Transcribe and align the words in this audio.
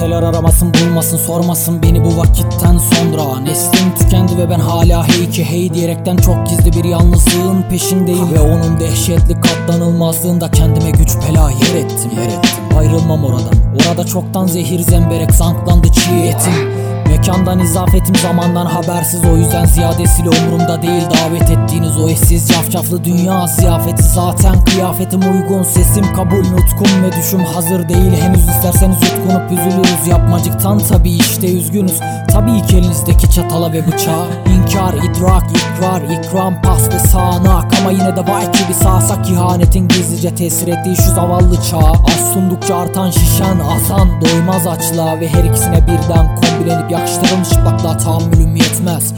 Kimseler 0.00 0.22
aramasın 0.22 0.72
bulmasın 0.74 1.16
sormasın. 1.16 1.82
Beni 1.82 2.04
bu 2.04 2.16
vakitten 2.16 2.78
sonra 2.78 3.40
Neslim 3.40 3.94
tükendi 3.98 4.38
ve 4.38 4.50
ben 4.50 4.58
hala 4.58 5.08
hey 5.08 5.30
ki 5.30 5.44
hey 5.44 5.74
diyerekten 5.74 6.16
çok 6.16 6.46
gizli 6.48 6.72
bir 6.72 6.84
yalnızlığın 6.88 7.62
peşindeyim. 7.70 8.34
Ve 8.34 8.40
onun 8.40 8.80
dehşetli 8.80 9.40
katlanılmazlığında 9.40 10.50
kendime 10.50 10.90
güç 10.90 11.10
bela 11.16 11.50
yer 11.50 11.84
ettim 11.84 12.10
yer 12.16 12.26
ettim. 12.26 12.78
Ayrılmam 12.78 13.24
oradan. 13.24 13.54
Orada 13.88 14.06
çoktan 14.06 14.46
zehir 14.46 14.80
zemberek 14.80 15.32
zanklandı 15.32 15.92
çiğ 15.92 16.14
etim 16.14 16.89
Mekandan 17.20 17.58
izafetim 17.58 18.14
zamandan 18.14 18.66
habersiz. 18.66 19.24
O 19.24 19.36
yüzden 19.36 19.64
ziyadesiyle 19.64 20.28
umurumda 20.28 20.82
değil 20.82 21.02
Davet 21.02 21.50
ettiğiniz 21.50 21.98
o 21.98 22.08
eşsiz 22.08 22.48
cafcaflı 22.48 23.04
dünya 23.04 23.46
ziyafeti. 23.46 24.02
Zaten 24.02 24.64
kıyafetim 24.64 25.20
uygun 25.20 25.62
sesim 25.62 26.14
kabul 26.14 26.38
nutkum 26.38 27.02
ve 27.02 27.12
düşüm 27.12 27.40
hazır 27.40 27.88
değil. 27.88 28.12
Henüz 28.20 28.48
isterseniz 28.48 28.96
yutkunup 29.02 29.52
üzülürüz. 29.52 30.06
Yapmacıktan 30.06 30.78
tabi 30.78 31.10
işte 31.10 31.52
üzgünüz. 31.52 32.00
Tabii 32.32 32.62
ki 32.62 32.76
elinizdeki 32.76 33.30
çatala 33.30 33.72
ve 33.72 33.86
bıçağa 33.86 34.26
İnkar, 34.46 34.94
idrak, 34.94 35.44
ikrar, 35.50 36.02
ikram, 36.02 36.62
pas 36.62 36.94
ve 36.94 36.98
sağanak. 36.98 37.72
Ama 37.80 37.90
yine 37.90 38.16
de 38.16 38.32
vay 38.32 38.52
ki 38.52 38.58
bir 38.68 38.74
sağsak 38.74 39.30
ihanetin 39.30 39.88
gizlice 39.88 40.34
tesir 40.34 40.68
ettiği 40.68 40.96
şu 40.96 41.14
zavallı 41.14 41.62
çağa. 41.70 41.92
Az 41.92 42.32
sundukça 42.32 42.76
artan 42.76 43.10
şişen 43.10 43.58
azan 43.58 44.08
doymaz 44.20 44.66
açlığa 44.66 45.20
Ve 45.20 45.28
her 45.28 45.44
ikisine 45.44 45.86
birden 45.86 46.36
kombinlenip 46.36 46.90
yakıştırılmış 47.10 47.48
çıplaklığa 47.48 47.96
tahammülüm 47.96 48.56
yetmez. 48.56 49.12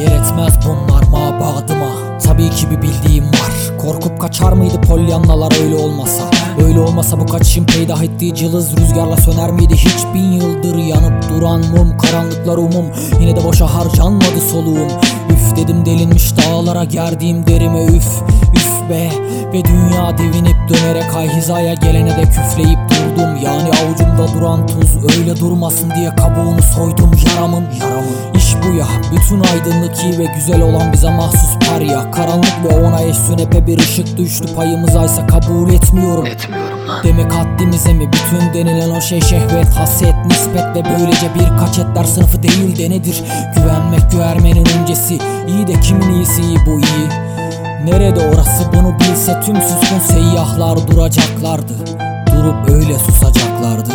Yer 0.00 0.12
etmez 0.12 0.54
bunlar 0.66 1.02
mabadıma. 1.02 2.18
Tabii 2.24 2.50
ki 2.50 2.70
bir 2.70 2.82
bildiğim 2.82 3.24
var. 3.24 3.78
Korkup 3.78 4.20
kaçar 4.20 4.52
mıydı 4.52 4.80
polyanlalar 4.80 5.64
öyle 5.64 5.76
olmasa? 5.76 6.22
Öyle 6.66 6.80
olmasa 6.80 7.20
bu 7.20 7.26
kaçışın 7.26 7.64
peydah 7.64 8.02
ettiği 8.02 8.34
cılız 8.34 8.76
rüzgarla 8.76 9.16
söner 9.16 9.50
miydi? 9.50 9.74
Hiç 9.74 10.14
bin 10.14 10.32
yıldır 10.32 10.76
yanıp 10.76 11.28
duran 11.28 11.60
mum 11.60 11.98
Karanlıklar 11.98 12.56
umum. 12.56 12.86
Yine 13.20 13.36
de 13.36 13.44
boşa 13.44 13.74
harcanmadı 13.74 14.40
soluğum. 14.52 14.88
Üf 15.30 15.56
dedim 15.56 15.86
delinmiş 15.86 16.32
dağlara 16.36 16.84
gerdiğim 16.84 17.46
derime 17.46 17.84
üf. 17.84 18.22
Üf 18.54 18.77
be. 18.88 19.10
Ve 19.52 19.64
dünya 19.64 20.18
devinip 20.18 20.56
dönerek 20.68 21.14
ay 21.16 21.28
hizaya 21.28 21.74
gelene 21.74 22.16
de 22.16 22.22
küfleyip 22.22 22.78
durdum. 22.90 23.36
Yani 23.44 23.68
avucumda 23.68 24.34
duran 24.34 24.66
tuz 24.66 25.18
öyle 25.18 25.40
durmasın 25.40 25.90
diye 25.90 26.16
kabuğunu 26.16 26.62
soydum 26.62 27.10
yaramın. 27.26 27.64
Yaramın. 27.80 28.34
İş 28.34 28.54
bu 28.62 28.74
ya 28.74 28.86
bütün 29.12 29.40
aydınlık 29.40 30.04
iyi 30.04 30.18
ve 30.18 30.24
güzel 30.34 30.62
olan 30.62 30.92
bize 30.92 31.10
mahsus 31.10 31.68
parya 31.70 32.10
Karanlık 32.10 32.54
ve 32.64 32.80
ona 32.80 33.02
eş 33.02 33.16
sünepe 33.16 33.66
bir 33.66 33.78
ışık 33.78 34.16
düştü. 34.16 34.54
Payımıza 34.56 35.04
ise 35.04 35.26
kabul 35.26 35.72
etmiyorum. 35.72 36.26
Etmiyorum 36.26 36.88
lan. 36.88 37.04
Demek 37.04 37.32
haddimize 37.32 37.92
mi? 37.92 38.10
Bütün 38.12 38.54
denilen 38.54 38.90
o 38.90 39.00
şey 39.00 39.20
şehvet, 39.20 39.76
haset, 39.76 40.14
nispet 40.26 40.64
ve 40.64 40.82
böylece 40.98 41.34
birkaç 41.34 41.78
etler 41.78 42.04
sınıfı 42.04 42.42
değil 42.42 42.78
de 42.78 42.90
nedir? 42.90 43.22
Güvenmek 43.56 44.10
güvermenin 44.10 44.66
öncesi, 44.80 45.18
iyi 45.48 45.66
de 45.66 45.80
kimin 45.80 46.14
iyisi 46.14 46.42
iyi 46.42 46.58
bu 46.66 46.70
iyi? 46.70 47.27
Nerede 47.84 48.20
orası 48.20 48.64
bunu 48.74 48.94
bilse 49.00 49.40
tüm 49.40 49.56
suskun 49.56 49.98
seyyahlar 49.98 50.88
duracaklardı. 50.88 51.74
Durup 52.26 52.70
öyle 52.70 52.98
susacaklardı. 52.98 53.90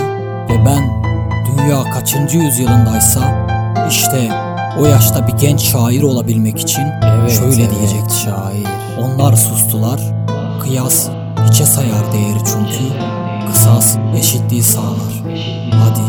Ve 0.49 0.65
ben 0.65 1.03
dünya 1.45 1.83
kaçıncı 1.83 2.37
yüzyılındaysa 2.37 3.47
işte 3.89 4.29
o 4.79 4.85
yaşta 4.85 5.27
bir 5.27 5.33
genç 5.33 5.61
şair 5.61 6.01
olabilmek 6.03 6.59
için 6.59 6.83
şöyle 7.39 7.69
diyecekti 7.69 8.15
şair. 8.15 8.67
Onlar 9.01 9.33
sustular, 9.33 9.99
kıyas 10.61 11.09
hiçe 11.49 11.65
sayar 11.65 12.13
değeri 12.13 12.39
çünkü 12.45 12.93
kısas 13.51 13.97
eşitliği 14.17 14.63
sağlar. 14.63 15.23
Hadi, 15.71 16.01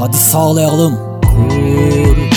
hadi 0.00 0.16
sağlayalım. 0.16 0.98
Kurtar 1.22 2.35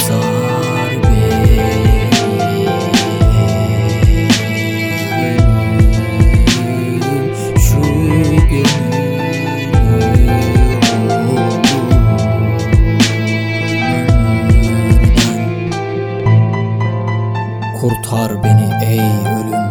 Kurtar 17.81 18.43
beni 18.43 18.69
ey 18.85 18.99
ölüm. 18.99 19.69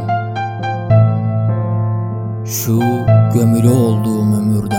Şu 2.46 2.80
gömülü 3.34 3.68
olduğum 3.68 4.36
ömürden 4.36 4.77